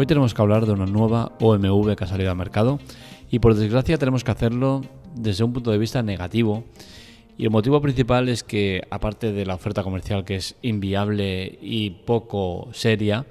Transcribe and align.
Hoy 0.00 0.06
tenemos 0.06 0.32
que 0.32 0.40
hablar 0.40 0.64
de 0.64 0.72
una 0.72 0.86
nueva 0.86 1.32
OMV 1.40 1.94
que 1.94 2.04
ha 2.04 2.06
salido 2.06 2.30
al 2.30 2.36
mercado 2.38 2.80
y 3.30 3.38
por 3.38 3.54
desgracia 3.54 3.98
tenemos 3.98 4.24
que 4.24 4.30
hacerlo 4.30 4.80
desde 5.14 5.44
un 5.44 5.52
punto 5.52 5.72
de 5.72 5.76
vista 5.76 6.02
negativo. 6.02 6.64
Y 7.36 7.44
el 7.44 7.50
motivo 7.50 7.82
principal 7.82 8.30
es 8.30 8.42
que, 8.42 8.80
aparte 8.88 9.30
de 9.30 9.44
la 9.44 9.56
oferta 9.56 9.82
comercial 9.82 10.24
que 10.24 10.36
es 10.36 10.56
inviable 10.62 11.58
y 11.60 11.90
poco 11.90 12.70
seria, 12.72 13.26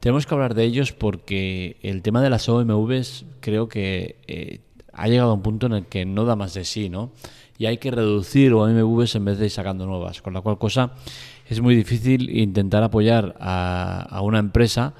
tenemos 0.00 0.26
que 0.26 0.34
hablar 0.34 0.54
de 0.54 0.64
ellos 0.64 0.92
porque 0.92 1.76
el 1.82 2.02
tema 2.02 2.20
de 2.20 2.30
las 2.30 2.48
OMVs 2.48 3.24
creo 3.38 3.68
que 3.68 4.16
eh, 4.26 4.58
ha 4.92 5.06
llegado 5.06 5.30
a 5.30 5.34
un 5.34 5.42
punto 5.42 5.66
en 5.66 5.74
el 5.74 5.86
que 5.86 6.04
no 6.04 6.24
da 6.24 6.34
más 6.34 6.52
de 6.52 6.64
sí, 6.64 6.88
¿no? 6.88 7.12
Y 7.58 7.66
hay 7.66 7.78
que 7.78 7.92
reducir 7.92 8.54
OMVs 8.54 9.14
en 9.14 9.24
vez 9.24 9.38
de 9.38 9.44
ir 9.44 9.52
sacando 9.52 9.86
nuevas, 9.86 10.20
con 10.20 10.34
la 10.34 10.40
cual 10.40 10.58
cosa 10.58 10.94
es 11.48 11.60
muy 11.60 11.76
difícil 11.76 12.36
intentar 12.36 12.82
apoyar 12.82 13.36
a, 13.40 14.20
una 14.22 14.40
empresa 14.40 14.94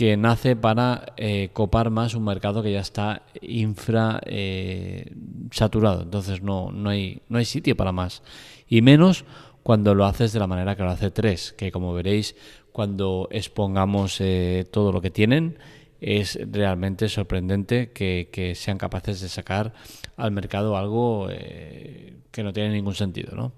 que 0.00 0.16
nace 0.16 0.56
para 0.56 1.12
eh, 1.18 1.50
copar 1.52 1.90
más 1.90 2.14
un 2.14 2.24
mercado 2.24 2.62
que 2.62 2.72
ya 2.72 2.80
está 2.80 3.20
infra 3.42 4.18
eh, 4.24 5.12
saturado. 5.50 6.00
Entonces 6.00 6.40
no, 6.40 6.72
no, 6.72 6.88
hay, 6.88 7.20
no 7.28 7.36
hay 7.36 7.44
sitio 7.44 7.76
para 7.76 7.92
más. 7.92 8.22
Y 8.66 8.80
menos 8.80 9.26
cuando 9.62 9.94
lo 9.94 10.06
haces 10.06 10.32
de 10.32 10.38
la 10.38 10.46
manera 10.46 10.74
que 10.74 10.84
lo 10.84 10.88
hace 10.88 11.10
3, 11.10 11.52
que 11.52 11.70
como 11.70 11.92
veréis, 11.92 12.34
cuando 12.72 13.28
expongamos 13.30 14.22
eh, 14.22 14.64
todo 14.70 14.90
lo 14.90 15.02
que 15.02 15.10
tienen, 15.10 15.58
es 16.00 16.38
realmente 16.50 17.10
sorprendente 17.10 17.90
que, 17.90 18.54
sean 18.56 18.78
capaces 18.78 19.20
de 19.20 19.28
sacar 19.28 19.74
al 20.16 20.30
mercado 20.30 20.78
algo 20.78 21.28
que 21.28 22.42
no 22.42 22.54
tiene 22.54 22.70
ningún 22.70 22.94
sentido. 22.94 23.36
¿no? 23.36 23.52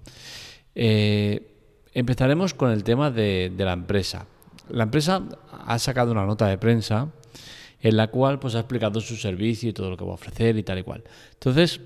Empezaremos 0.75 2.53
con 2.53 2.71
el 2.71 2.83
tema 2.83 3.11
de, 3.11 3.49
la 3.57 3.71
empresa. 3.71 4.25
La 4.69 4.83
empresa 4.83 5.23
ha 5.65 5.79
sacado 5.79 6.11
una 6.11 6.25
nota 6.25 6.47
de 6.47 6.57
prensa 6.57 7.09
en 7.81 7.97
la 7.97 8.07
cual 8.07 8.39
pues, 8.39 8.55
ha 8.55 8.59
explicado 8.59 9.01
su 9.01 9.17
servicio 9.17 9.69
y 9.69 9.73
todo 9.73 9.89
lo 9.89 9.97
que 9.97 10.05
va 10.05 10.11
a 10.11 10.15
ofrecer 10.15 10.57
y 10.57 10.63
tal 10.63 10.79
y 10.79 10.83
cual. 10.83 11.03
Entonces, 11.33 11.81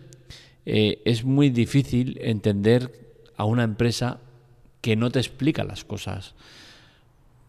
eh, 0.65 1.01
es 1.05 1.23
muy 1.23 1.49
difícil 1.49 2.19
entender 2.21 2.91
a 3.35 3.45
una 3.45 3.63
empresa 3.63 4.19
que 4.81 4.95
no 4.95 5.09
te 5.09 5.19
explica 5.19 5.63
las 5.63 5.83
cosas. 5.83 6.35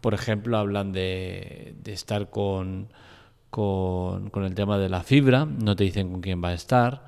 Por 0.01 0.13
ejemplo, 0.13 0.57
hablan 0.57 0.93
de, 0.93 1.75
estar 1.85 2.29
con, 2.29 2.87
con, 3.49 4.29
con, 4.29 4.45
el 4.45 4.55
tema 4.55 4.77
de 4.77 4.89
la 4.89 5.03
fibra, 5.03 5.45
no 5.45 5.75
te 5.75 5.83
dicen 5.83 6.11
con 6.11 6.21
quién 6.21 6.43
va 6.43 6.49
a 6.49 6.53
estar. 6.53 7.05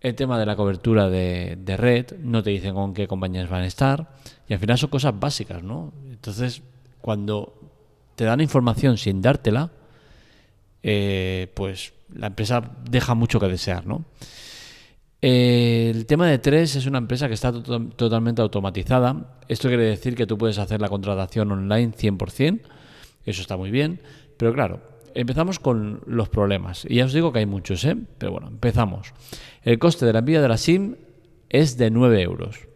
El 0.00 0.14
tema 0.16 0.38
de 0.38 0.44
la 0.44 0.56
cobertura 0.56 1.08
de, 1.08 1.76
red, 1.78 2.18
no 2.18 2.42
te 2.42 2.50
dicen 2.50 2.74
con 2.74 2.92
qué 2.92 3.08
compañías 3.08 3.48
van 3.48 3.62
a 3.62 3.66
estar. 3.66 4.10
Y 4.46 4.52
al 4.52 4.58
final 4.58 4.76
son 4.76 4.90
cosas 4.90 5.18
básicas, 5.18 5.62
¿no? 5.62 5.94
Entonces, 6.10 6.62
cuando 7.04 7.52
te 8.16 8.24
dan 8.24 8.40
información 8.40 8.96
sin 8.96 9.20
dártela, 9.20 9.70
eh, 10.82 11.52
pues 11.52 11.92
la 12.14 12.28
empresa 12.28 12.62
deja 12.88 13.14
mucho 13.14 13.38
que 13.38 13.46
desear, 13.46 13.86
¿no? 13.86 14.06
el 15.20 16.06
tema 16.06 16.26
de 16.26 16.38
tres 16.38 16.76
es 16.76 16.86
una 16.86 16.96
empresa 16.96 17.28
que 17.28 17.34
está 17.34 17.52
totalmente 17.52 18.40
automatizada. 18.40 19.38
Esto 19.48 19.68
quiere 19.68 19.84
decir 19.84 20.14
que 20.14 20.26
tú 20.26 20.38
puedes 20.38 20.58
hacer 20.58 20.80
la 20.80 20.88
contratación 20.88 21.52
online 21.52 21.92
100%. 21.92 22.60
Eso 23.26 23.42
está 23.42 23.58
muy 23.58 23.70
bien. 23.70 24.00
Pero 24.38 24.54
claro, 24.54 24.80
empezamos 25.14 25.58
con 25.58 26.00
los 26.06 26.30
problemas. 26.30 26.86
Y 26.88 26.96
ya 26.96 27.04
os 27.04 27.12
digo 27.12 27.32
que 27.32 27.40
hay 27.40 27.46
muchos, 27.46 27.84
¿eh? 27.84 27.96
Pero 28.18 28.32
bueno, 28.32 28.48
empezamos. 28.48 29.12
El 29.62 29.78
coste 29.78 30.06
de 30.06 30.12
la 30.14 30.20
envío 30.20 30.42
de 30.42 30.48
la 30.48 30.58
SIM 30.58 30.96
es 31.50 31.76
de 31.76 31.90
9 31.90 32.22
euros. 32.22 32.68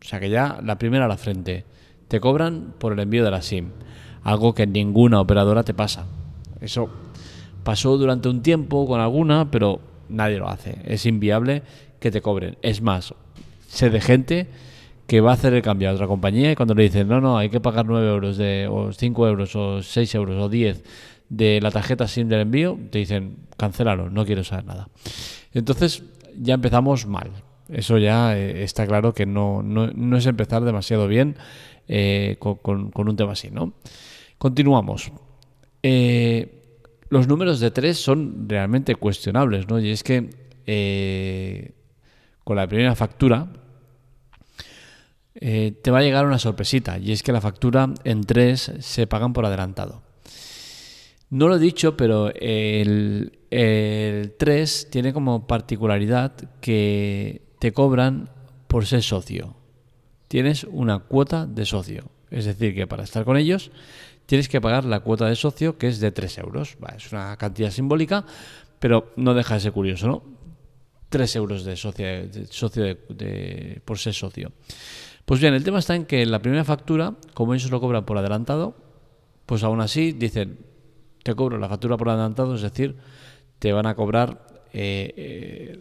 O 0.00 0.04
sea 0.04 0.20
que 0.20 0.30
ya 0.30 0.60
la 0.62 0.78
primera 0.78 1.04
a 1.04 1.08
la 1.08 1.16
frente. 1.16 1.64
Te 2.08 2.20
cobran 2.20 2.74
por 2.78 2.92
el 2.92 3.00
envío 3.00 3.24
de 3.24 3.30
la 3.30 3.42
SIM. 3.42 3.70
Algo 4.22 4.54
que 4.54 4.66
ninguna 4.66 5.20
operadora 5.20 5.62
te 5.62 5.74
pasa. 5.74 6.06
Eso 6.60 6.88
pasó 7.62 7.96
durante 7.98 8.28
un 8.28 8.42
tiempo 8.42 8.86
con 8.86 9.00
alguna, 9.00 9.50
pero 9.50 9.80
nadie 10.08 10.38
lo 10.38 10.48
hace. 10.48 10.78
Es 10.84 11.06
inviable 11.06 11.62
que 12.00 12.10
te 12.10 12.20
cobren. 12.20 12.56
Es 12.62 12.80
más, 12.80 13.14
sé 13.68 13.90
de 13.90 14.00
gente 14.00 14.48
que 15.06 15.20
va 15.20 15.30
a 15.30 15.34
hacer 15.34 15.54
el 15.54 15.62
cambio 15.62 15.90
a 15.90 15.92
otra 15.92 16.06
compañía 16.06 16.50
y 16.50 16.56
cuando 16.56 16.74
le 16.74 16.84
dicen, 16.84 17.08
no, 17.08 17.20
no, 17.20 17.38
hay 17.38 17.48
que 17.48 17.60
pagar 17.60 17.86
9 17.86 18.08
euros, 18.08 18.36
de, 18.36 18.68
o 18.70 18.92
5 18.92 19.28
euros, 19.28 19.54
o 19.54 19.82
6 19.82 20.14
euros, 20.16 20.42
o 20.42 20.48
10 20.48 20.82
de 21.28 21.60
la 21.60 21.70
tarjeta 21.70 22.08
SIM 22.08 22.28
del 22.28 22.40
envío, 22.40 22.78
te 22.90 22.98
dicen, 22.98 23.36
cancélalo, 23.56 24.10
no 24.10 24.24
quiero 24.24 24.44
saber 24.44 24.64
nada. 24.64 24.88
Entonces 25.52 26.02
ya 26.38 26.54
empezamos 26.54 27.06
mal. 27.06 27.30
Eso 27.68 27.98
ya 27.98 28.36
eh, 28.36 28.62
está 28.62 28.86
claro 28.86 29.12
que 29.12 29.26
no, 29.26 29.62
no, 29.62 30.16
es 30.16 30.26
empezar 30.26 30.64
demasiado 30.64 31.08
bien 31.08 31.36
eh, 31.88 32.36
con, 32.38 32.92
un 32.94 33.16
tema 33.16 33.32
así, 33.32 33.50
¿no? 33.50 33.74
Continuamos. 34.38 35.12
Eh, 35.82 36.62
los 37.08 37.26
números 37.26 37.60
de 37.60 37.70
tres 37.70 37.98
son 37.98 38.48
realmente 38.48 38.94
cuestionables, 38.94 39.68
¿no? 39.68 39.80
Y 39.80 39.90
es 39.90 40.02
que 40.02 41.74
con 42.44 42.56
la 42.56 42.66
primera 42.66 42.94
factura 42.94 43.52
te 45.32 45.90
va 45.90 45.98
a 45.98 46.02
llegar 46.02 46.26
una 46.26 46.38
sorpresita, 46.38 46.98
y 46.98 47.12
es 47.12 47.22
que 47.22 47.30
la 47.30 47.40
factura 47.40 47.92
en 48.04 48.22
tres 48.22 48.72
se 48.80 49.06
pagan 49.06 49.32
por 49.32 49.46
adelantado. 49.46 50.02
No 51.28 51.48
lo 51.48 51.56
he 51.56 51.58
dicho, 51.58 51.96
pero 51.96 52.32
el, 52.34 53.32
3 53.50 54.88
tiene 54.90 55.12
como 55.12 55.46
particularidad 55.46 56.32
que 56.60 57.45
te 57.58 57.72
cobran 57.72 58.30
por 58.66 58.86
ser 58.86 59.02
socio. 59.02 59.56
Tienes 60.28 60.64
una 60.64 60.98
cuota 60.98 61.46
de 61.46 61.64
socio. 61.64 62.10
Es 62.30 62.44
decir, 62.44 62.74
que 62.74 62.86
para 62.86 63.04
estar 63.04 63.24
con 63.24 63.36
ellos 63.36 63.70
tienes 64.26 64.48
que 64.48 64.60
pagar 64.60 64.84
la 64.84 65.00
cuota 65.00 65.26
de 65.26 65.36
socio 65.36 65.78
que 65.78 65.88
es 65.88 66.00
de 66.00 66.10
3 66.10 66.38
euros. 66.38 66.76
es 66.96 67.12
una 67.12 67.36
cantidad 67.36 67.70
simbólica, 67.70 68.24
pero 68.78 69.12
no 69.16 69.34
deja 69.34 69.54
de 69.54 69.60
ser 69.60 69.72
curioso, 69.72 70.08
¿no? 70.08 70.22
3 71.08 71.36
euros 71.36 71.64
de 71.64 71.76
socio, 71.76 72.06
socio 72.50 72.98
por 73.84 73.98
ser 73.98 74.14
socio. 74.14 74.52
Pues 75.24 75.40
bien, 75.40 75.54
el 75.54 75.64
tema 75.64 75.78
está 75.78 75.94
en 75.94 76.04
que 76.04 76.26
la 76.26 76.40
primera 76.40 76.64
factura, 76.64 77.14
como 77.34 77.54
ellos 77.54 77.70
lo 77.70 77.80
cobran 77.80 78.04
por 78.04 78.18
adelantado, 78.18 78.76
pues 79.46 79.62
aún 79.62 79.80
así 79.80 80.12
dicen, 80.12 80.58
te 81.22 81.34
cobro 81.34 81.58
la 81.58 81.68
factura 81.68 81.96
por 81.96 82.08
adelantado, 82.08 82.54
es 82.54 82.62
decir, 82.62 82.96
te 83.58 83.72
van 83.72 83.86
a 83.86 83.94
cobrar 83.94 84.46
eh, 84.72 85.14
eh, 85.16 85.78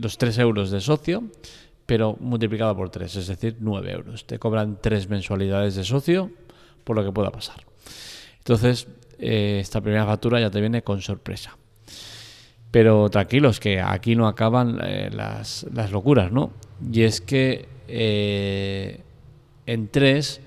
los 0.00 0.18
3 0.18 0.38
euros 0.38 0.70
de 0.70 0.80
socio, 0.80 1.24
pero 1.86 2.16
multiplicado 2.20 2.76
por 2.76 2.90
3, 2.90 3.16
es 3.16 3.26
decir, 3.26 3.56
9 3.60 3.92
euros. 3.92 4.26
Te 4.26 4.38
cobran 4.38 4.78
3 4.80 5.08
mensualidades 5.08 5.74
de 5.74 5.84
socio 5.84 6.30
por 6.84 6.96
lo 6.96 7.04
que 7.04 7.12
pueda 7.12 7.30
pasar. 7.30 7.64
Entonces, 8.38 8.88
eh, 9.18 9.58
esta 9.60 9.80
primera 9.80 10.06
factura 10.06 10.40
ya 10.40 10.50
te 10.50 10.60
viene 10.60 10.82
con 10.82 11.02
sorpresa. 11.02 11.56
Pero 12.70 13.10
tranquilos, 13.10 13.58
que 13.58 13.80
aquí 13.80 14.14
no 14.14 14.28
acaban 14.28 14.78
las, 15.10 15.66
las, 15.72 15.90
locuras, 15.90 16.30
¿no? 16.30 16.52
Y 16.92 17.02
es 17.02 17.20
que 17.20 17.68
en 19.66 19.88
3 19.88 20.40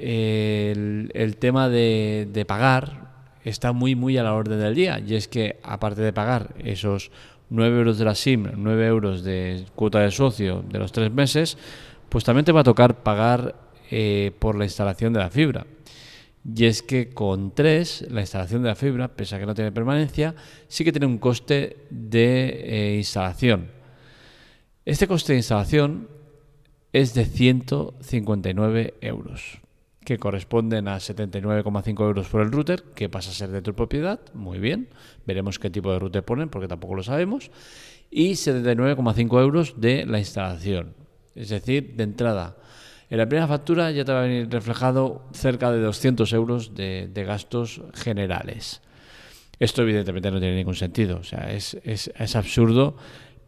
el, 0.00 1.36
tema 1.38 1.68
de, 1.68 2.44
pagar 2.46 3.08
está 3.44 3.72
muy, 3.72 3.94
muy 3.94 4.18
a 4.18 4.22
la 4.22 4.34
orden 4.34 4.60
del 4.60 4.74
día. 4.74 5.00
Y 5.04 5.14
es 5.14 5.28
que, 5.28 5.58
aparte 5.62 6.02
de 6.02 6.12
pagar 6.12 6.54
esos 6.58 7.10
9 7.50 7.78
euros 7.78 7.98
de 7.98 8.04
la 8.04 8.14
SIM, 8.14 8.46
9 8.56 8.86
euros 8.86 9.24
de 9.24 9.64
cuota 9.74 10.00
de 10.00 10.10
socio 10.10 10.62
de 10.68 10.78
los 10.78 10.92
tres 10.92 11.12
meses, 11.12 11.56
pues 12.08 12.24
también 12.24 12.44
te 12.44 12.52
va 12.52 12.60
a 12.60 12.64
tocar 12.64 13.02
pagar 13.02 13.54
eh, 13.90 14.32
por 14.38 14.56
la 14.56 14.64
instalación 14.64 15.12
de 15.12 15.20
la 15.20 15.30
fibra. 15.30 15.66
Y 16.44 16.64
es 16.64 16.82
que 16.82 17.10
con 17.10 17.54
3, 17.54 18.06
la 18.10 18.20
instalación 18.20 18.62
de 18.62 18.68
la 18.68 18.74
fibra, 18.74 19.08
pese 19.08 19.36
a 19.36 19.38
que 19.38 19.46
no 19.46 19.54
tiene 19.54 19.72
permanencia, 19.72 20.34
sí 20.68 20.84
que 20.84 20.92
tiene 20.92 21.06
un 21.06 21.18
coste 21.18 21.86
de 21.90 22.48
eh, 22.48 22.96
instalación. 22.96 23.70
Este 24.84 25.06
coste 25.06 25.32
de 25.32 25.38
instalación 25.38 26.08
es 26.92 27.12
de 27.12 27.26
159 27.26 28.94
euros 29.00 29.60
que 30.08 30.16
corresponden 30.16 30.88
a 30.88 30.96
79,5 30.96 32.00
euros 32.00 32.28
por 32.28 32.40
el 32.40 32.50
router, 32.50 32.82
que 32.96 33.10
pasa 33.10 33.28
a 33.28 33.34
ser 33.34 33.50
de 33.50 33.60
tu 33.60 33.74
propiedad, 33.74 34.18
muy 34.32 34.58
bien, 34.58 34.88
veremos 35.26 35.58
qué 35.58 35.68
tipo 35.68 35.92
de 35.92 35.98
router 35.98 36.24
ponen, 36.24 36.48
porque 36.48 36.66
tampoco 36.66 36.94
lo 36.94 37.02
sabemos, 37.02 37.50
y 38.10 38.30
79,5 38.30 39.42
euros 39.42 39.74
de 39.76 40.06
la 40.06 40.18
instalación, 40.18 40.94
es 41.34 41.50
decir, 41.50 41.94
de 41.94 42.04
entrada. 42.04 42.56
En 43.10 43.18
la 43.18 43.28
primera 43.28 43.46
factura 43.46 43.90
ya 43.90 44.06
te 44.06 44.12
va 44.12 44.20
a 44.20 44.22
venir 44.22 44.48
reflejado 44.48 45.28
cerca 45.34 45.70
de 45.72 45.80
200 45.80 46.32
euros 46.32 46.74
de, 46.74 47.24
gastos 47.26 47.82
generales. 47.92 48.80
Esto 49.60 49.82
evidentemente 49.82 50.30
no 50.30 50.40
tiene 50.40 50.56
ningún 50.56 50.74
sentido, 50.74 51.18
o 51.18 51.24
sea, 51.24 51.52
es, 51.52 51.76
absurdo 52.34 52.96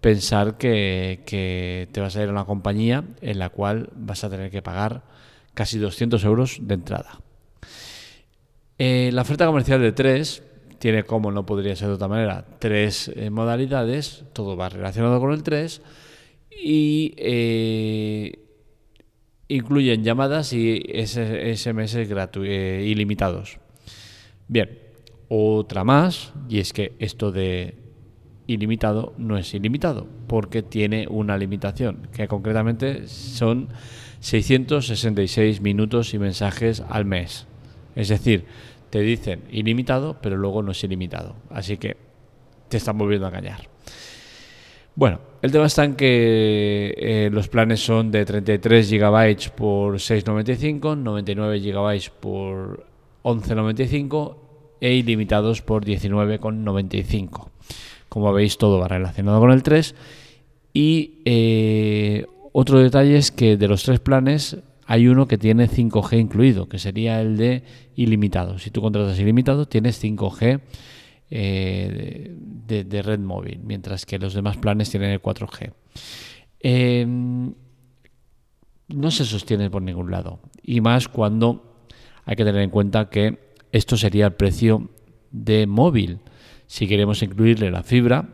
pensar 0.03 0.59
que, 0.59 1.23
que, 1.25 1.89
te 1.91 2.03
vas 2.03 2.17
a 2.17 2.23
ir 2.23 2.29
a 2.29 2.33
una 2.33 2.45
compañía 2.45 3.05
en 3.23 3.39
la 3.39 3.49
cual 3.49 3.89
vas 3.95 4.25
a 4.25 4.29
tener 4.29 4.51
que 4.51 4.61
pagar 4.61 5.09
casi 5.55 5.79
200 5.79 6.25
euros 6.25 6.58
de 6.61 6.75
entrada. 6.75 7.20
Eh, 8.79 9.11
la 9.12 9.23
oferta 9.23 9.47
comercial 9.47 9.81
de 9.81 9.93
3 9.93 10.43
tiene, 10.79 11.05
como 11.05 11.31
no 11.31 11.44
podría 11.44 11.76
ser 11.76 11.88
de 11.88 11.94
otra 11.94 12.08
manera, 12.08 12.47
tres 12.58 13.12
eh, 13.14 13.29
modalidades, 13.29 14.25
todo 14.32 14.56
va 14.56 14.70
relacionado 14.70 15.20
con 15.20 15.32
el 15.32 15.43
3 15.43 15.82
y 16.62 17.12
eh, 17.19 18.38
incluyen 19.49 20.02
llamadas 20.02 20.55
y 20.55 20.82
SMS 21.05 21.94
ilimitados. 21.94 23.58
Bien, 24.49 24.79
otra 25.29 25.85
más, 25.85 26.32
y 26.49 26.58
es 26.58 26.73
que 26.73 26.94
esto 26.99 27.31
de 27.31 27.80
ilimitado 28.52 29.14
no 29.19 29.38
es 29.38 29.55
ilimitado, 29.55 30.06
porque 30.26 30.62
tiene 30.62 31.06
una 31.08 31.38
limitación, 31.38 32.08
que 32.12 32.29
concretamente 32.29 33.06
son 33.06 33.69
666 34.20 35.61
minutos 35.61 36.14
y 36.14 36.19
mensajes 36.19 36.82
al 36.88 37.05
mes. 37.05 37.47
Es 37.97 38.08
decir, 38.08 38.44
te 38.91 39.00
dicen 39.00 39.43
ilimitado, 39.50 40.19
pero 40.20 40.37
luego 40.37 40.62
no 40.62 40.73
es 40.73 40.85
ilimitado. 40.85 41.37
Así 41.49 41.76
que 41.76 41.97
te 42.69 42.76
están 42.76 42.99
volviendo 42.99 43.26
a 43.26 43.31
engañar. 43.31 43.69
Bueno, 44.94 45.20
el 45.41 45.53
tema 45.53 45.67
está 45.67 45.85
en 45.85 45.94
que 45.94 46.94
eh, 46.96 47.31
los 47.32 47.49
planes 47.49 47.81
son 47.81 48.11
de 48.11 48.25
33 48.25 48.91
GB 48.91 49.50
por 49.56 49.94
6,95, 49.94 50.99
99 50.99 51.61
GB 51.61 52.11
por 52.20 52.87
11,95 53.23 54.37
e 54.81 54.94
ilimitados 54.94 55.62
por 55.62 55.85
19,95. 55.85 57.49
Como 58.11 58.31
veis, 58.35 58.59
todo 58.59 58.79
va 58.79 58.89
relacionado 58.89 59.41
con 59.41 59.53
el 59.53 59.62
3. 59.62 59.95
Y 60.75 61.23
eh, 61.25 62.27
otro 62.53 62.79
detalle 62.79 63.17
es 63.17 63.31
que 63.31 63.57
de 63.57 63.69
los 63.69 63.83
tres 63.83 64.01
planes 64.01 64.59
hay 64.85 65.07
uno 65.07 65.29
que 65.29 65.39
tiene 65.39 65.69
5G 65.69 66.19
incluido, 66.19 66.69
que 66.69 66.79
sería 66.79 67.21
el 67.21 67.37
de 67.37 67.62
ilimitado. 67.95 68.59
Si 68.59 68.71
tú 68.71 68.83
contratas 68.83 69.19
ilimitado, 69.19 69.67
tienes 69.67 70.03
5G 70.03 70.61
eh, 71.31 72.35
de, 72.37 73.03
red 73.03 73.21
móvil, 73.21 73.61
mientras 73.62 74.05
que 74.05 74.19
los 74.19 74.35
demás 74.35 74.56
planes 74.56 74.91
tienen 74.91 75.11
el 75.11 75.23
4G. 75.23 75.73
Em, 76.59 77.55
no 78.89 79.11
se 79.13 79.25
sostiene 79.25 79.71
por 79.71 79.83
ningún 79.83 80.11
lado. 80.11 80.41
Y 80.61 80.81
más 80.81 81.06
cuando 81.06 81.85
hay 82.25 82.35
que 82.35 82.45
tener 82.45 82.63
en 82.63 82.71
cuenta 82.71 83.09
que 83.09 83.39
esto 83.71 83.97
sería 83.97 84.27
el 84.27 84.33
precio 84.33 84.91
de 85.31 85.67
móvil. 85.69 86.19
Si 86.70 86.87
queremos 86.87 87.20
incluirle 87.25 87.69
la 87.72 87.82
fibra, 87.82 88.28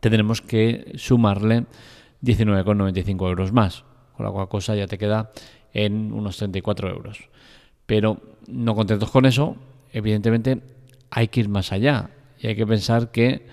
tendremos 0.00 0.42
que 0.42 0.94
sumarle 0.96 1.66
19,95 2.20 3.28
euros 3.28 3.52
más. 3.52 3.84
Con 4.16 4.26
la 4.26 4.32
cual 4.32 4.48
cosa 4.48 4.74
ya 4.74 4.88
te 4.88 4.98
queda 4.98 5.30
en 5.72 6.12
unos 6.12 6.38
34 6.38 6.90
euros. 6.90 7.28
Pero 7.86 8.20
no 8.48 8.74
contentos 8.74 9.12
con 9.12 9.26
eso, 9.26 9.54
evidentemente 9.92 10.60
hay 11.08 11.28
que 11.28 11.38
ir 11.38 11.48
más 11.48 11.70
allá 11.70 12.10
y 12.40 12.48
hay 12.48 12.56
que 12.56 12.66
pensar 12.66 13.12
que 13.12 13.46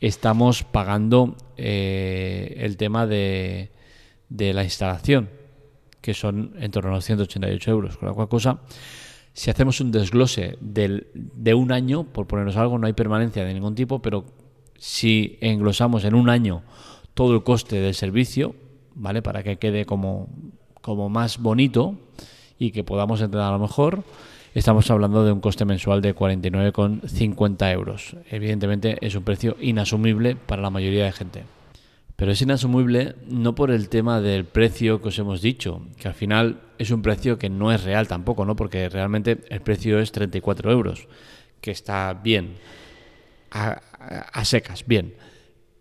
estamos 0.00 0.64
pagando 0.64 1.36
eh, 1.58 2.54
el 2.56 2.78
tema 2.78 3.06
de, 3.06 3.70
de, 4.30 4.54
la 4.54 4.64
instalación, 4.64 5.28
que 6.00 6.14
son 6.14 6.54
en 6.58 6.70
torno 6.70 6.88
a 6.92 6.94
los 6.94 7.04
188 7.04 7.70
euros. 7.70 7.98
Con 7.98 8.08
la 8.08 8.14
cual 8.14 8.30
cosa, 8.30 8.60
si 9.34 9.50
hacemos 9.50 9.80
un 9.80 9.92
desglose 9.92 10.58
del, 10.60 11.06
de 11.14 11.54
un 11.54 11.72
año, 11.72 12.04
por 12.04 12.26
ponernos 12.26 12.56
algo, 12.56 12.78
no 12.78 12.86
hay 12.86 12.92
permanencia 12.92 13.44
de 13.44 13.54
ningún 13.54 13.74
tipo, 13.74 14.00
pero 14.00 14.24
si 14.78 15.38
englosamos 15.40 16.04
en 16.04 16.14
un 16.14 16.28
año 16.28 16.62
todo 17.14 17.34
el 17.34 17.42
coste 17.42 17.76
del 17.76 17.94
servicio, 17.94 18.54
¿vale? 18.94 19.22
Para 19.22 19.42
que 19.42 19.56
quede 19.56 19.86
como, 19.86 20.28
como 20.80 21.08
más 21.08 21.38
bonito 21.38 21.96
y 22.58 22.72
que 22.72 22.84
podamos 22.84 23.20
entrar 23.20 23.44
a 23.44 23.52
lo 23.52 23.58
mejor, 23.58 24.04
estamos 24.54 24.90
hablando 24.90 25.24
de 25.24 25.32
un 25.32 25.40
coste 25.40 25.64
mensual 25.64 26.02
de 26.02 26.14
49,50 26.14 27.72
euros. 27.72 28.16
Evidentemente 28.30 28.98
es 29.00 29.14
un 29.14 29.24
precio 29.24 29.56
inasumible 29.60 30.36
para 30.36 30.62
la 30.62 30.70
mayoría 30.70 31.04
de 31.04 31.12
gente. 31.12 31.44
Pero 32.22 32.30
es 32.30 32.40
inasumible 32.40 33.16
no 33.26 33.56
por 33.56 33.72
el 33.72 33.88
tema 33.88 34.20
del 34.20 34.44
precio 34.44 35.02
que 35.02 35.08
os 35.08 35.18
hemos 35.18 35.42
dicho, 35.42 35.82
que 35.98 36.06
al 36.06 36.14
final 36.14 36.60
es 36.78 36.92
un 36.92 37.02
precio 37.02 37.36
que 37.36 37.50
no 37.50 37.72
es 37.72 37.82
real 37.82 38.06
tampoco, 38.06 38.44
¿no? 38.44 38.54
Porque 38.54 38.88
realmente 38.88 39.38
el 39.48 39.60
precio 39.60 39.98
es 39.98 40.12
34 40.12 40.70
euros, 40.70 41.08
que 41.60 41.72
está 41.72 42.12
bien, 42.14 42.54
a 43.50 44.44
secas, 44.44 44.86
bien. 44.86 45.14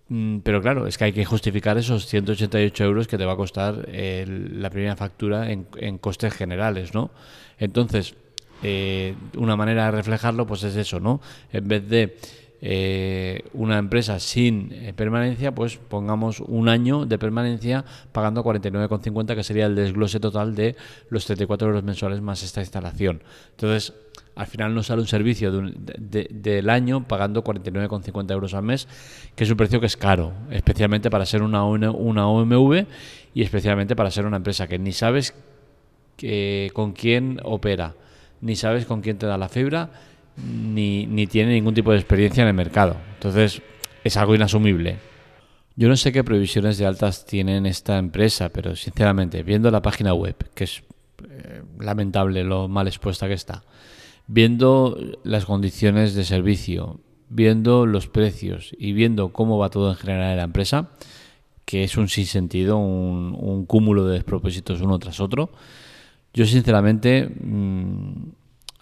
Mm, 0.08 0.40
pero 0.40 0.64
claro, 0.64 0.88
es 0.88 0.98
que 0.98 1.04
hay 1.04 1.14
que 1.14 1.26
justificar 1.26 1.78
esos 1.78 2.08
188 2.08 2.86
euros 2.86 3.08
que 3.08 3.20
te 3.20 3.26
va 3.26 3.34
a 3.34 3.38
costar 3.38 3.88
la 3.88 4.70
primera 4.72 4.96
factura 4.96 5.52
en, 5.52 5.98
costes 6.00 6.34
generales, 6.34 6.96
¿no? 6.96 7.12
Entonces, 7.60 8.16
eh, 8.64 9.14
una 9.38 9.56
manera 9.56 9.86
de 9.86 9.92
reflejarlo, 9.92 10.48
pues 10.48 10.64
es 10.64 10.76
eso, 10.76 11.00
¿no? 11.00 11.22
En 11.52 11.68
vez 11.68 11.88
de 11.88 12.18
eh, 12.64 13.44
una 13.54 13.80
empresa 13.80 14.20
sin 14.20 14.72
eh, 14.72 14.94
permanencia, 14.96 15.56
pues 15.56 15.78
pongamos 15.78 16.42
un 16.42 16.70
año 16.70 17.08
de 17.08 17.18
permanencia 17.18 17.84
pagando 18.12 18.44
49,50, 18.44 19.36
que 19.36 19.44
sería 19.44 19.66
el 19.66 19.76
desglose 19.76 20.20
total 20.20 20.54
de 20.54 20.76
los 21.10 21.26
34 21.26 21.68
euros 21.68 21.84
mensuales 21.84 22.22
más 22.22 22.44
esta 22.44 22.62
instalación. 22.62 23.24
Entonces, 23.52 23.94
al 24.36 24.46
final 24.46 24.76
nos 24.76 24.88
sale 24.88 25.02
un 25.02 25.08
servicio 25.08 25.52
del 25.52 26.70
año 26.70 27.08
pagando 27.08 27.44
49,50 27.44 28.32
euros 28.32 28.54
al 28.54 28.64
mes, 28.64 28.88
que 29.36 29.44
es 29.44 29.50
un 29.50 29.58
precio 29.58 29.80
que 29.80 29.88
es 29.88 29.98
caro, 29.98 30.32
especialmente 30.52 31.10
para 31.10 31.26
ser 31.26 31.42
una, 31.42 31.66
una 31.66 32.28
OMV 32.28 32.86
y 33.34 33.42
especialmente 33.42 33.96
para 33.96 34.12
ser 34.12 34.28
una 34.28 34.38
empresa 34.38 34.68
que 34.68 34.78
ni 34.78 34.92
sabes 34.92 35.34
con 36.74 36.94
quién 36.94 37.40
opera, 37.44 37.96
ni 38.40 38.56
sabes 38.56 38.86
con 38.86 39.02
quién 39.02 39.18
te 39.18 39.26
da 39.26 39.38
la 39.38 39.50
fibra, 39.50 39.90
ni, 40.44 41.06
ni 41.06 41.28
tiene 41.28 41.54
ningún 41.54 41.74
tipo 41.74 41.92
de 41.92 41.98
experiencia 41.98 42.42
en 42.42 42.48
el 42.48 42.54
mercado. 42.54 42.98
Entonces, 43.16 43.62
es 44.04 44.18
algo 44.18 44.36
inasumible. 44.36 44.98
Yo 45.76 45.88
no 45.88 45.96
sé 45.96 46.12
qué 46.12 46.24
previsiones 46.24 46.78
de 46.78 46.86
altas 46.86 47.26
tienen 47.26 47.66
esta 47.66 47.98
empresa, 47.98 48.50
pero 48.50 48.76
sinceramente, 48.76 49.44
viendo 49.44 49.72
la 49.72 49.82
página 49.82 50.14
web, 50.14 50.36
que 50.54 50.66
es 50.66 50.84
eh, 51.30 51.64
lamentable 51.80 52.44
lo 52.44 52.68
mal 52.68 52.88
expuesta 52.88 53.28
que 53.28 53.34
está, 53.34 53.64
viendo 54.28 54.98
las 55.24 55.46
condiciones 55.46 56.14
de 56.14 56.26
servicio, 56.26 57.00
viendo 57.30 57.86
los 57.86 58.08
precios 58.08 58.76
y 58.78 58.94
viendo 58.94 59.32
cómo 59.32 59.58
va 59.58 59.70
todo 59.70 59.90
en 59.92 59.96
general 59.96 60.32
en 60.32 60.38
la 60.38 60.44
empresa, 60.44 60.90
que 61.66 61.84
es 61.84 61.96
un 61.96 62.10
sinsentido, 62.10 62.78
un, 62.78 63.38
un 63.40 63.66
cúmulo 63.66 64.06
de 64.08 64.16
despropósitos 64.16 64.82
uno 64.82 65.00
tras 65.00 65.22
otro, 65.22 65.52
yo 66.34 66.46
sinceramente 66.46 67.30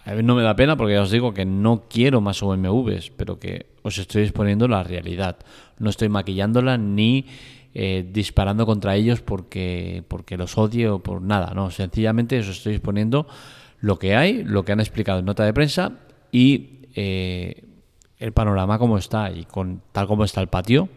mm, 0.06 0.24
no 0.24 0.34
me 0.34 0.42
da 0.42 0.56
pena 0.56 0.76
porque 0.76 0.94
ya 0.94 1.02
os 1.02 1.10
digo 1.10 1.34
que 1.34 1.44
no 1.44 1.84
quiero 1.88 2.20
más 2.20 2.42
OMVs, 2.42 3.10
pero 3.16 3.38
que 3.38 3.66
os 3.82 3.98
estoy 3.98 4.22
exponiendo 4.22 4.68
la 4.68 4.82
realidad. 4.82 5.38
No 5.78 5.90
estoy 5.90 6.08
maquillándola 6.08 6.78
ni 6.78 7.26
eh, 7.74 8.04
disparando 8.10 8.66
contra 8.66 8.96
ellos 8.96 9.20
porque, 9.20 10.02
porque 10.08 10.36
los 10.36 10.58
odio 10.58 10.96
o 10.96 11.02
por 11.02 11.22
nada, 11.22 11.52
no, 11.54 11.70
sencillamente 11.70 12.38
os 12.38 12.48
estoy 12.48 12.74
exponiendo 12.74 13.28
lo 13.80 13.98
que 13.98 14.16
hay, 14.16 14.44
lo 14.44 14.64
que 14.64 14.72
han 14.72 14.80
explicado 14.80 15.20
en 15.20 15.24
nota 15.24 15.44
de 15.44 15.54
prensa 15.54 15.92
y 16.32 16.80
eh, 16.94 17.64
el 18.18 18.32
panorama 18.32 18.78
como 18.78 18.98
está 18.98 19.30
y 19.30 19.44
con 19.44 19.82
tal 19.92 20.06
como 20.06 20.24
está 20.24 20.40
el 20.40 20.48
patio, 20.48 20.88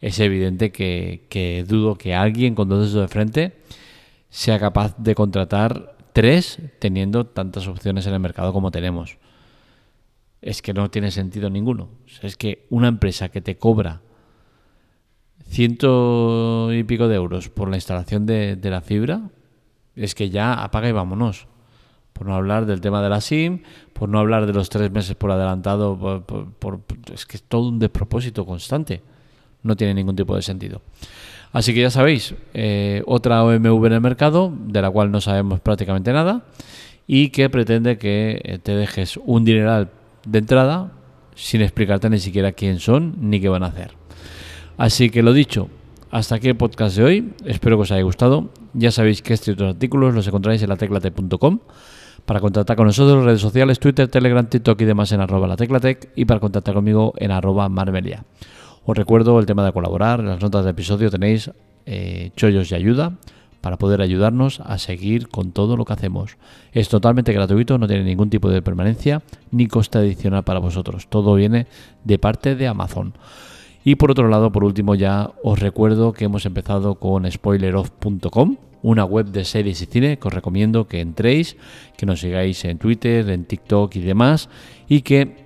es 0.00 0.20
evidente 0.20 0.70
que, 0.70 1.64
dudo 1.66 1.96
que 1.96 2.14
alguien 2.14 2.54
con 2.54 2.68
todo 2.68 2.84
eso 2.84 3.00
de 3.00 3.08
frente 3.08 3.52
sea 4.28 4.58
capaz 4.58 4.96
de 4.98 5.14
contratar 5.14 5.95
tres 6.16 6.62
teniendo 6.78 7.26
tantas 7.26 7.68
opciones 7.68 8.06
en 8.06 8.14
el 8.14 8.20
mercado 8.20 8.50
como 8.54 8.70
tenemos. 8.70 9.18
Es 10.40 10.62
que 10.62 10.72
no 10.72 10.90
tiene 10.90 11.10
sentido 11.10 11.50
ninguno. 11.50 11.90
es 12.22 12.38
que 12.38 12.66
una 12.70 12.88
empresa 12.88 13.28
que 13.28 13.42
te 13.42 13.58
cobra 13.58 14.00
ciento 15.46 16.72
y 16.72 16.84
pico 16.84 17.08
de 17.08 17.16
euros 17.16 17.50
por 17.50 17.68
la 17.68 17.76
instalación 17.76 18.24
de, 18.24 18.58
la 18.62 18.80
fibra, 18.80 19.28
es 19.94 20.14
que 20.14 20.30
ya 20.30 20.54
apaga 20.54 20.88
y 20.88 20.92
vámonos 20.92 21.48
por 22.14 22.26
no 22.26 22.34
hablar 22.34 22.64
del 22.64 22.80
tema 22.80 23.02
de 23.02 23.10
la 23.10 23.20
SIM, 23.20 23.64
por 23.92 24.08
no 24.08 24.18
hablar 24.18 24.46
de 24.46 24.54
los 24.54 24.70
tres 24.70 24.90
meses 24.90 25.16
por 25.16 25.30
adelantado, 25.30 26.24
por, 26.58 26.80
es 27.12 27.26
que 27.26 27.36
es 27.36 27.42
todo 27.42 27.68
un 27.68 27.78
despropósito 27.78 28.46
constante. 28.46 29.02
No 29.62 29.76
tiene 29.76 29.92
ningún 29.92 30.16
tipo 30.16 30.34
de 30.34 30.40
sentido. 30.40 30.80
Así 31.52 31.72
que 31.74 31.80
ya 31.80 31.90
sabéis, 31.90 32.34
eh, 32.54 33.02
otra 33.06 33.44
OMV 33.44 33.86
en 33.86 33.92
el 33.92 34.00
mercado, 34.00 34.52
de 34.66 34.82
la 34.82 34.90
cual 34.90 35.10
no 35.10 35.20
sabemos 35.20 35.60
prácticamente 35.60 36.12
nada, 36.12 36.44
y 37.06 37.30
que 37.30 37.48
pretende 37.48 37.98
que 37.98 38.40
eh, 38.44 38.58
te 38.58 38.74
dejes 38.76 39.18
un 39.24 39.44
dineral 39.44 39.90
de 40.26 40.38
entrada 40.38 40.92
sin 41.34 41.62
explicarte 41.62 42.10
ni 42.10 42.18
siquiera 42.18 42.52
quién 42.52 42.80
son 42.80 43.16
ni 43.20 43.40
qué 43.40 43.48
van 43.48 43.62
a 43.62 43.66
hacer. 43.66 43.92
Así 44.76 45.10
que 45.10 45.22
lo 45.22 45.32
dicho, 45.32 45.68
hasta 46.10 46.36
aquí 46.36 46.48
el 46.48 46.56
podcast 46.56 46.96
de 46.96 47.04
hoy. 47.04 47.32
Espero 47.44 47.76
que 47.76 47.82
os 47.82 47.92
haya 47.92 48.02
gustado. 48.02 48.50
Ya 48.74 48.90
sabéis 48.90 49.22
que 49.22 49.34
estos 49.34 49.54
otros 49.54 49.74
artículos 49.74 50.14
los 50.14 50.26
encontráis 50.26 50.62
en 50.62 50.68
la 50.68 50.76
teclate.com. 50.76 51.60
Para 52.24 52.40
contactar 52.40 52.76
con 52.76 52.86
nosotros, 52.86 53.24
redes 53.24 53.40
sociales, 53.40 53.78
Twitter, 53.78 54.08
Telegram, 54.08 54.44
TikTok 54.44 54.80
y 54.80 54.84
demás 54.84 55.12
en 55.12 55.20
arroba 55.20 55.46
la 55.46 55.56
teclatec 55.56 56.10
y 56.16 56.24
para 56.24 56.40
contactar 56.40 56.74
conmigo 56.74 57.14
en 57.18 57.30
arroba 57.30 57.68
marmelia. 57.68 58.24
Os 58.88 58.96
recuerdo 58.96 59.40
el 59.40 59.46
tema 59.46 59.64
de 59.64 59.72
colaborar, 59.72 60.20
en 60.20 60.26
las 60.26 60.40
notas 60.40 60.64
del 60.64 60.70
episodio 60.70 61.10
tenéis 61.10 61.50
eh, 61.86 62.30
chollos 62.36 62.70
y 62.70 62.76
ayuda 62.76 63.14
para 63.60 63.78
poder 63.78 64.00
ayudarnos 64.00 64.60
a 64.60 64.78
seguir 64.78 65.26
con 65.26 65.50
todo 65.50 65.76
lo 65.76 65.84
que 65.84 65.92
hacemos. 65.92 66.36
Es 66.70 66.88
totalmente 66.88 67.32
gratuito, 67.32 67.78
no 67.78 67.88
tiene 67.88 68.04
ningún 68.04 68.30
tipo 68.30 68.48
de 68.48 68.62
permanencia 68.62 69.24
ni 69.50 69.66
coste 69.66 69.98
adicional 69.98 70.44
para 70.44 70.60
vosotros. 70.60 71.08
Todo 71.08 71.34
viene 71.34 71.66
de 72.04 72.20
parte 72.20 72.54
de 72.54 72.68
Amazon. 72.68 73.14
Y 73.82 73.96
por 73.96 74.12
otro 74.12 74.28
lado, 74.28 74.52
por 74.52 74.62
último, 74.62 74.94
ya 74.94 75.32
os 75.42 75.58
recuerdo 75.58 76.12
que 76.12 76.26
hemos 76.26 76.46
empezado 76.46 76.94
con 76.94 77.28
spoileroff.com, 77.28 78.56
una 78.82 79.04
web 79.04 79.26
de 79.26 79.44
series 79.44 79.82
y 79.82 79.86
cine 79.86 80.20
que 80.20 80.28
os 80.28 80.34
recomiendo 80.34 80.86
que 80.86 81.00
entréis, 81.00 81.56
que 81.96 82.06
nos 82.06 82.20
sigáis 82.20 82.64
en 82.64 82.78
Twitter, 82.78 83.28
en 83.30 83.46
TikTok 83.46 83.96
y 83.96 84.00
demás, 84.00 84.48
y 84.86 85.00
que 85.00 85.45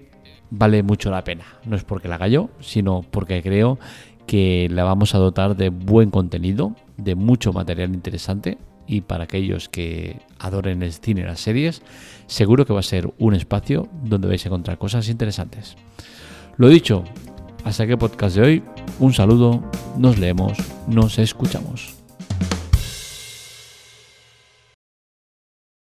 vale 0.50 0.83
mucho 0.83 1.11
la 1.11 1.25
pena. 1.25 1.45
No 1.64 1.76
es 1.76 1.85
porque 1.85 2.09
la 2.09 2.16
haga 2.16 2.28
yo, 2.28 2.50
sino 2.61 3.04
porque 3.11 3.42
creo 3.42 3.78
que 4.26 4.69
la 4.71 4.85
vamos 4.85 5.14
a 5.14 5.19
dotar 5.19 5.57
de 5.57 5.71
buen 5.71 6.11
contenido, 6.11 6.76
de 6.97 7.14
mucho 7.14 7.52
material 7.52 7.95
interesante 7.95 8.59
y 8.87 9.02
para 9.02 9.25
aquellos 9.25 9.69
que 9.69 10.21
adoren 10.38 10.83
el 10.83 10.92
cine 10.92 11.21
y 11.23 11.25
las 11.25 11.40
series, 11.40 11.83
seguro 12.26 12.66
que 12.66 12.73
va 12.73 12.80
a 12.80 12.85
ser 12.85 13.12
un 13.19 13.35
espacio 13.35 13.88
donde 14.04 14.28
vais 14.28 14.45
a 14.45 14.49
encontrar 14.49 14.78
cosas 14.78 15.09
interesantes. 15.09 15.76
Lo 16.57 16.69
dicho, 16.69 17.04
hasta 17.64 17.85
aquí 17.85 17.92
el 17.92 17.99
podcast 17.99 18.37
de 18.37 18.42
hoy. 18.42 18.62
Un 18.99 19.12
saludo, 19.12 19.62
nos 19.97 20.19
leemos, 20.19 20.59
nos 20.88 21.19
escuchamos. 21.19 22.00